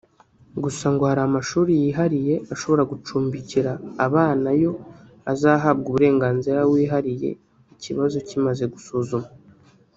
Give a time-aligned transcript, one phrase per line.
[0.63, 3.71] Gusa ngo hari amashuri yihariye ashobora gucumbikira
[4.05, 4.71] abana yo
[5.31, 7.29] azahabwa uburenganzira wihariye
[7.73, 9.29] ikibazo kimaze gusuzumwa